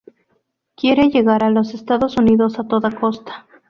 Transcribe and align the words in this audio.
Quiere 0.75 1.09
llegar 1.11 1.43
a 1.43 1.51
los 1.51 1.75
Estados 1.75 2.17
Unidos 2.17 2.57
a 2.57 2.67
toda 2.67 2.89
costa. 2.89 3.45